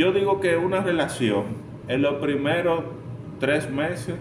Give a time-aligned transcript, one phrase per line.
[0.00, 1.44] Yo digo que una relación,
[1.86, 2.84] en los primeros
[3.38, 4.14] tres meses,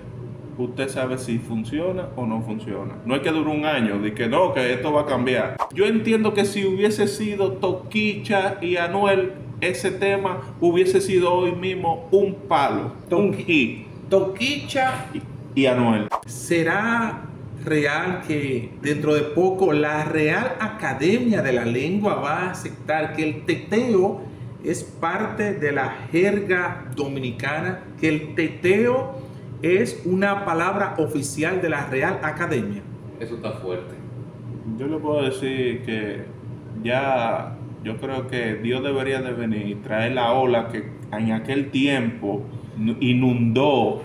[0.58, 2.96] usted sabe si funciona o no funciona.
[3.06, 5.56] No es que dure un año, de que no, que esto va a cambiar.
[5.74, 9.32] Yo entiendo que si hubiese sido Toquicha y Anuel,
[9.62, 13.88] ese tema hubiese sido hoy mismo un palo, un hit.
[14.10, 15.06] Toquicha
[15.56, 16.10] y Anuel.
[16.26, 17.22] ¿Será
[17.64, 23.24] real que dentro de poco la Real Academia de la Lengua va a aceptar que
[23.24, 24.28] el teteo
[24.64, 29.16] es parte de la jerga dominicana, que el teteo
[29.62, 32.82] es una palabra oficial de la Real Academia?
[33.20, 33.96] Eso está fuerte.
[34.78, 36.26] Yo le puedo decir que
[36.84, 41.72] ya yo creo que Dios debería de venir y traer la ola que en aquel
[41.72, 42.44] tiempo
[43.00, 44.02] inundó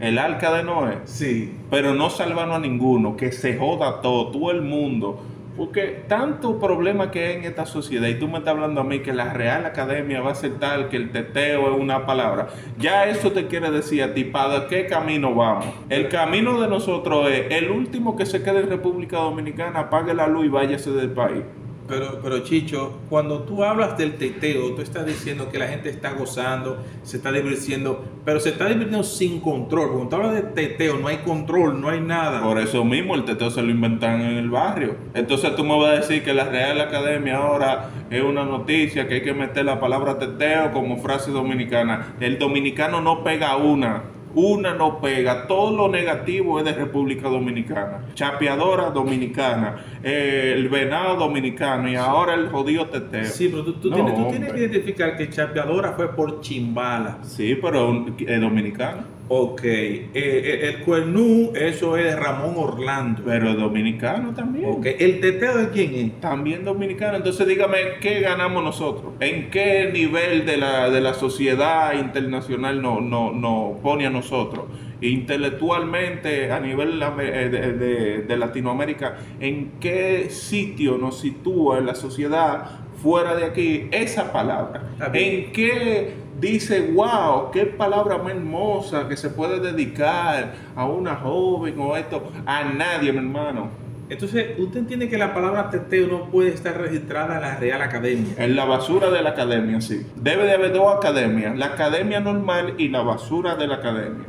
[0.00, 0.98] el arca de Noé.
[1.04, 1.52] Sí.
[1.70, 5.22] Pero no salvaron a ninguno, que se joda todo, todo el mundo.
[5.56, 9.00] Porque tanto problema que hay en esta sociedad, y tú me estás hablando a mí
[9.00, 12.48] que la Real Academia va a tal, que el teteo es una palabra.
[12.78, 15.66] Ya eso te quiere decir a ti, ¿para qué camino vamos?
[15.88, 20.26] El camino de nosotros es, el último que se quede en República Dominicana, apague la
[20.26, 21.44] luz y váyase del país.
[21.86, 26.12] Pero, pero Chicho, cuando tú hablas del teteo, tú estás diciendo que la gente está
[26.12, 29.90] gozando, se está divirtiendo, pero se está divirtiendo sin control.
[29.90, 32.42] Cuando tú hablas de teteo, no hay control, no hay nada.
[32.42, 34.96] Por eso mismo el teteo se lo inventan en el barrio.
[35.12, 39.14] Entonces tú me vas a decir que la Real Academia ahora es una noticia que
[39.14, 42.14] hay que meter la palabra teteo como frase dominicana.
[42.20, 45.46] El dominicano no pega una una no pega.
[45.46, 48.02] Todo lo negativo es de República Dominicana.
[48.14, 53.24] Chapeadora dominicana, eh, el venado dominicano y ahora el jodido teteo.
[53.24, 57.18] Sí, pero tú, tienes, tú tienes, que identificar que chapeadora fue por chimbala.
[57.22, 59.13] Sí, pero es dominicano.
[59.28, 63.22] Ok, eh, eh, el cuernú, eso es Ramón Orlando.
[63.24, 64.66] Pero dominicano también.
[64.68, 66.20] Ok, ¿el teteo de quién es?
[66.20, 67.16] También dominicano.
[67.16, 69.14] Entonces dígame, ¿qué ganamos nosotros?
[69.20, 74.66] ¿En qué nivel de la, de la sociedad internacional nos no, no pone a nosotros?
[75.00, 82.84] Intelectualmente, a nivel eh, de, de Latinoamérica, ¿en qué sitio nos sitúa en la sociedad
[83.02, 84.82] fuera de aquí esa palabra?
[85.12, 91.74] ¿En qué dice, wow, qué palabra más hermosa que se puede dedicar a una joven
[91.78, 92.32] o esto?
[92.46, 93.84] A nadie, mi hermano.
[94.08, 98.34] Entonces, usted entiende que la palabra teteo no puede estar registrada en la Real Academia.
[98.36, 100.06] En la basura de la academia, sí.
[100.16, 104.26] Debe de haber dos academias, la academia normal y la basura de la academia.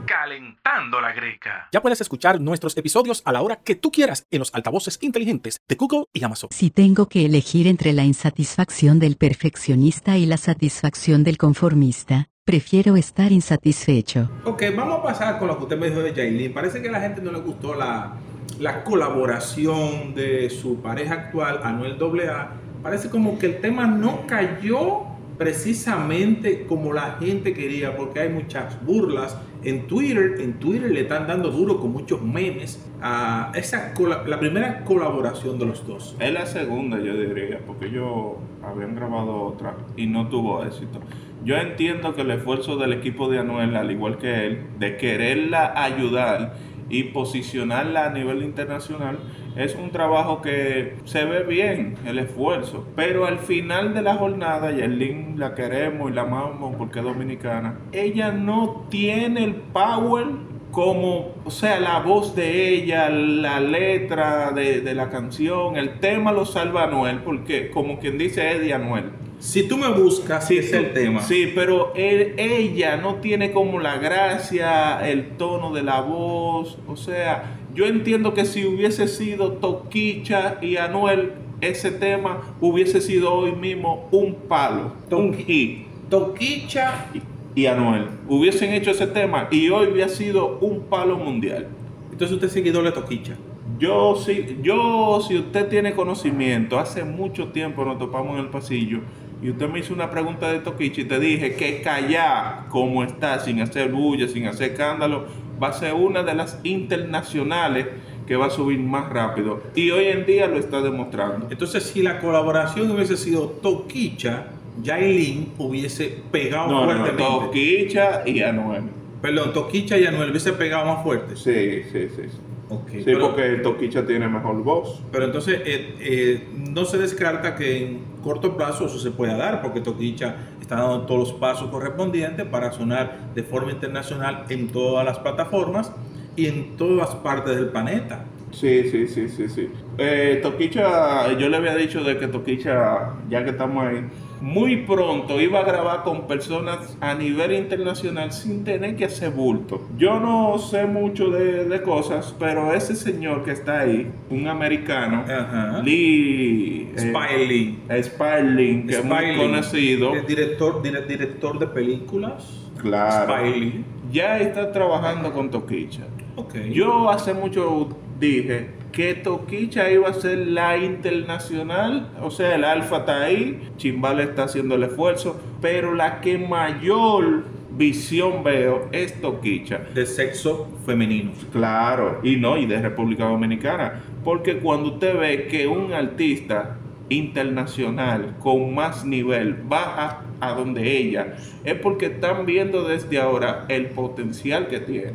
[0.75, 1.69] Calentando la greca.
[1.71, 5.61] Ya puedes escuchar nuestros episodios a la hora que tú quieras en los altavoces inteligentes
[5.69, 6.49] de Google y Amazon.
[6.51, 12.95] Si tengo que elegir entre la insatisfacción del perfeccionista y la satisfacción del conformista, Prefiero
[12.95, 14.29] estar insatisfecho.
[14.43, 16.53] Ok, vamos a pasar con lo que usted me dijo de Jailin.
[16.53, 18.17] Parece que a la gente no le gustó la,
[18.59, 22.51] la colaboración de su pareja actual, Anuel AA,
[22.83, 28.83] parece como que el tema no cayó precisamente como la gente quería, porque hay muchas
[28.85, 30.35] burlas en Twitter.
[30.39, 33.93] En Twitter le están dando duro con muchos memes a esa
[34.27, 36.15] la primera colaboración de los dos.
[36.19, 40.99] Es la segunda, yo diría, porque ellos habían grabado otra y no tuvo éxito.
[41.43, 45.73] Yo entiendo que el esfuerzo del equipo de Anuel, al igual que él, de quererla
[45.75, 46.55] ayudar
[46.89, 49.17] y posicionarla a nivel internacional
[49.55, 54.71] es un trabajo que se ve bien el esfuerzo pero al final de la jornada
[54.71, 59.55] y el link la queremos y la amamos porque es dominicana ella no tiene el
[59.55, 60.27] power
[60.75, 66.33] como, o sea, la voz de ella, la letra de, de la canción, el tema
[66.33, 69.05] lo salva Anuel, porque como quien dice Eddie Anuel.
[69.39, 71.21] Si tú me buscas, sí es el tema.
[71.21, 76.77] Sí, pero ella no tiene como la gracia, el tono de la voz.
[76.87, 83.33] O sea, yo entiendo que si hubiese sido Toquicha y Anuel, ese tema hubiese sido
[83.33, 85.85] hoy mismo un palo, un hit.
[86.09, 87.05] Toquicha
[87.53, 91.67] y Anuel hubiesen hecho ese tema y hoy hubiera sido un palo mundial.
[92.11, 93.35] Entonces usted es seguidor de Toquicha.
[93.77, 98.99] Yo sí, yo si usted tiene conocimiento, hace mucho tiempo nos topamos en el pasillo
[99.41, 103.39] y usted me hizo una pregunta de Toquicha y te dije que callar como está,
[103.39, 105.25] sin hacer bulla, sin hacer escándalo,
[105.61, 107.87] va a ser una de las internacionales
[108.25, 109.61] que va a subir más rápido.
[109.75, 111.47] Y hoy en día lo está demostrando.
[111.49, 114.47] Entonces, si la colaboración hubiese sido Toquicha,
[114.81, 117.23] Yailin hubiese pegado no, fuertemente.
[117.23, 118.83] No, Toquicha y Anuel.
[119.21, 121.35] Perdón, Toquicha y Anuel hubiese pegado más fuerte.
[121.35, 122.29] Sí, sí, sí.
[122.67, 125.01] Okay, sí, porque Toquicha tiene mejor voz.
[125.11, 129.61] Pero entonces eh, eh, no se descarta que en corto plazo eso se pueda dar,
[129.61, 135.05] porque Toquicha está dando todos los pasos correspondientes para sonar de forma internacional en todas
[135.05, 135.91] las plataformas
[136.35, 138.25] y en todas partes del planeta.
[138.55, 139.69] Sí, sí, sí, sí, sí.
[139.97, 144.05] eh, Toquicha, yo le había dicho de que Toquicha, ya que estamos ahí,
[144.39, 149.81] muy pronto iba a grabar con personas a nivel internacional sin tener que hacer bulto.
[149.97, 155.25] Yo no sé mucho de, de cosas, pero ese señor que está ahí, un americano,
[155.27, 155.81] Ajá.
[155.83, 157.79] Lee eh, Lee.
[157.89, 162.69] Spike que es muy conocido, el director, dire- director de películas.
[162.81, 163.85] claro, Spike Lee.
[164.11, 166.03] ya está trabajando con Toquicha.
[166.37, 166.55] Ok.
[166.71, 167.89] Yo hace mucho
[168.19, 174.21] dije que Toquicha iba a ser la internacional, o sea, el Alfa está ahí, Chimbal
[174.21, 179.81] está haciendo el esfuerzo, pero la que mayor visión veo es Toquicha.
[179.93, 181.31] de sexo femenino.
[181.51, 186.77] Claro, y no, y de República Dominicana, porque cuando usted ve que un artista
[187.09, 193.87] internacional con más nivel baja a donde ella, es porque están viendo desde ahora el
[193.87, 195.13] potencial que tiene.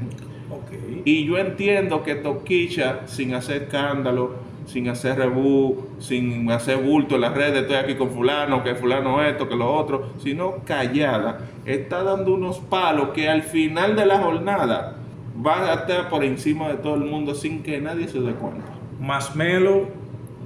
[1.05, 4.35] Y yo entiendo que Toquicha, sin hacer escándalo,
[4.67, 9.23] sin hacer rebú, sin hacer bulto en las redes, estoy aquí con fulano, que fulano
[9.23, 14.19] esto, que lo otro, sino callada, está dando unos palos que al final de la
[14.19, 14.97] jornada
[15.35, 18.67] van a estar por encima de todo el mundo sin que nadie se dé cuenta.
[19.01, 19.89] Masmelo,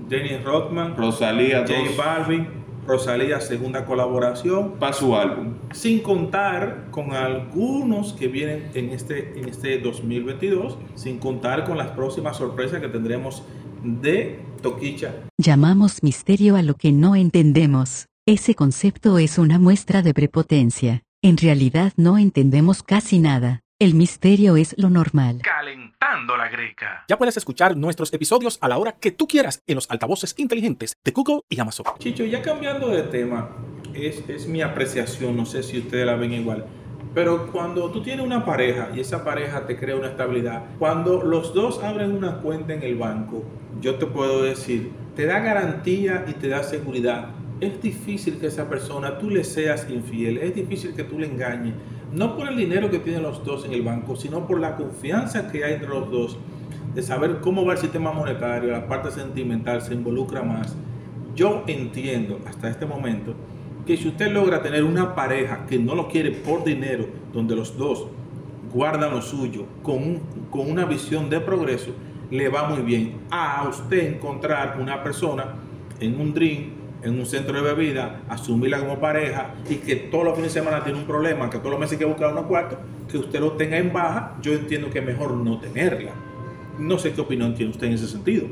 [0.09, 2.47] Dennis Rodman, Rosalía J dos Balvin,
[2.87, 4.73] Rosalía, segunda colaboración.
[4.79, 5.55] para su álbum.
[5.73, 11.89] Sin contar con algunos que vienen en este, en este 2022, sin contar con las
[11.91, 13.43] próximas sorpresas que tendremos
[13.83, 15.15] de Toquicha.
[15.39, 18.07] Llamamos misterio a lo que no entendemos.
[18.27, 21.03] Ese concepto es una muestra de prepotencia.
[21.23, 23.61] En realidad no entendemos casi nada.
[23.79, 25.43] El misterio es lo normal.
[26.37, 27.07] La greca.
[27.09, 30.99] Ya puedes escuchar nuestros episodios a la hora que tú quieras en los altavoces inteligentes
[31.03, 31.87] de Google y Amazon.
[31.99, 33.49] Chicho, ya cambiando de tema,
[33.95, 36.67] es, es mi apreciación, no sé si ustedes la ven igual.
[37.15, 41.55] Pero cuando tú tienes una pareja y esa pareja te crea una estabilidad, cuando los
[41.55, 43.43] dos abren una cuenta en el banco,
[43.81, 47.31] yo te puedo decir, te da garantía y te da seguridad.
[47.61, 51.75] Es difícil que esa persona tú le seas infiel, es difícil que tú le engañes,
[52.15, 55.51] no por el dinero que tienen los dos en el banco, sino por la confianza
[55.51, 56.39] que hay entre los dos,
[56.95, 60.77] de saber cómo va el sistema monetario, la parte sentimental se involucra más.
[61.35, 63.35] Yo entiendo hasta este momento
[63.85, 67.77] que si usted logra tener una pareja que no lo quiere por dinero, donde los
[67.77, 68.07] dos
[68.73, 70.21] guardan lo suyo con,
[70.51, 71.91] con una visión de progreso,
[72.31, 75.55] le va muy bien a usted encontrar una persona
[76.01, 76.69] en un drink,
[77.05, 80.83] en un centro de bebida, asumirla como pareja y que todos los fines de semana
[80.83, 82.79] tiene un problema, que todos los meses hay que buscar unos cuartos,
[83.11, 86.13] que usted lo tenga en baja, yo entiendo que es mejor no tenerla.
[86.79, 88.47] No sé qué opinión tiene usted en ese sentido.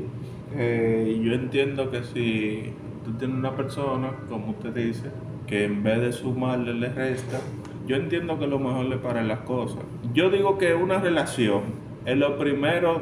[0.55, 2.71] Eh, yo entiendo que si
[3.03, 5.09] tú tienes una persona, como usted dice,
[5.47, 7.41] que en vez de sumarle le resta,
[7.87, 9.83] yo entiendo que lo mejor le paren las cosas.
[10.13, 11.63] Yo digo que una relación,
[12.05, 13.01] en los primeros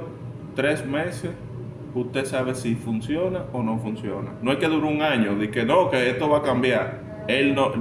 [0.55, 1.31] tres meses,
[1.93, 4.31] usted sabe si funciona o no funciona.
[4.41, 7.01] No es que dure un año, de que no, que esto va a cambiar.
[7.27, 7.71] Él no,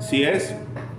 [0.00, 0.56] si es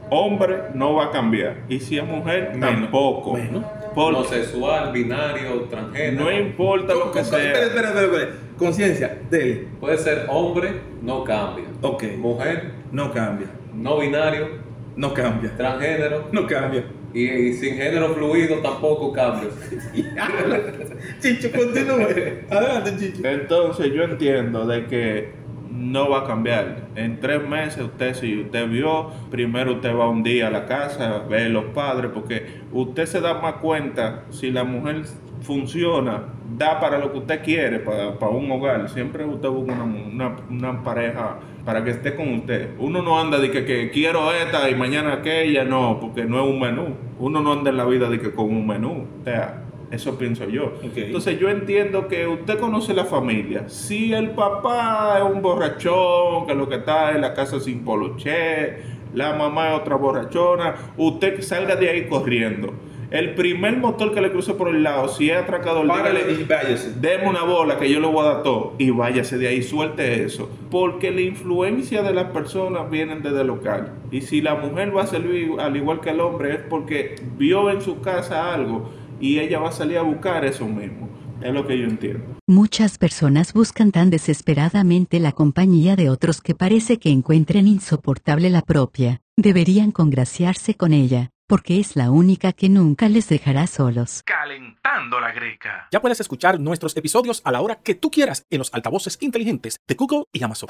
[0.09, 1.57] hombre, no va a cambiar.
[1.69, 2.69] Y si es mujer, Menos.
[2.69, 3.33] tampoco.
[3.33, 3.63] Menos.
[3.95, 6.25] Porque Homosexual, binario, transgénero.
[6.25, 7.63] no importa lo que Espera, sea.
[7.65, 8.31] espera, espera, espera.
[8.57, 9.67] Conciencia, dele.
[9.79, 11.65] Puede ser hombre, no cambia.
[11.81, 12.03] Ok.
[12.17, 13.47] Mujer, No cambia.
[13.73, 14.47] no binario,
[14.95, 15.55] No cambia.
[15.55, 16.85] transgénero No cambia.
[17.17, 19.49] Y, y sin género fluido tampoco cambia.
[21.19, 22.45] Chicho, continúe.
[22.49, 23.27] Adelante, Chicho.
[23.27, 25.31] Entonces yo entiendo de que
[25.71, 26.87] no va a cambiar.
[26.95, 31.25] En tres meses usted, si usted vio, primero usted va un día a la casa,
[31.29, 35.03] ve a los padres, porque usted se da más cuenta si la mujer
[35.41, 38.89] funciona, da para lo que usted quiere, para, para un hogar.
[38.89, 42.71] Siempre usted busca una, una, una pareja para que esté con usted.
[42.79, 46.49] Uno no anda de que, que quiero esta y mañana aquella, no, porque no es
[46.49, 46.95] un menú.
[47.19, 49.05] Uno no anda en la vida de que con un menú.
[49.21, 50.73] O sea, eso pienso yo.
[50.81, 53.67] Entonces yo entiendo que usted conoce la familia.
[53.67, 58.77] Si el papá es un borrachón, que lo que está en la casa sin poloche,
[59.13, 62.73] la mamá es otra borrachona, usted salga de ahí corriendo.
[63.09, 66.43] El primer motor que le cruce por el lado, si es atracador, Párale dígale, y
[66.43, 66.93] váyase.
[66.99, 70.25] deme una bola que yo le voy a dar todo y váyase de ahí, suelte
[70.25, 70.49] eso.
[70.69, 73.93] Porque la influencia de las personas viene desde el local.
[74.11, 77.69] Y si la mujer va a servir al igual que el hombre es porque vio
[77.71, 78.89] en su casa algo
[79.21, 81.07] y ella va a salir a buscar eso mismo.
[81.41, 82.25] Es lo que yo entiendo.
[82.47, 88.63] Muchas personas buscan tan desesperadamente la compañía de otros que parece que encuentren insoportable la
[88.63, 89.21] propia.
[89.37, 94.21] Deberían congraciarse con ella, porque es la única que nunca les dejará solos.
[94.25, 95.87] Calentando la greca.
[95.91, 99.77] Ya puedes escuchar nuestros episodios a la hora que tú quieras en los altavoces inteligentes
[99.87, 100.69] de Google y Amazon.